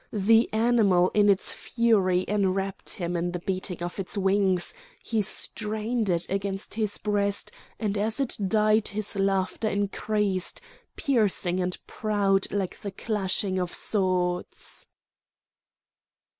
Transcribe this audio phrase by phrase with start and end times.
[0.11, 4.73] The animal in its fury enwrapped him in the beating of its wings;
[5.05, 10.59] he strained it against his breast, and as it died his laughter increased,
[10.95, 14.87] piercing and proud like the clashing of swords."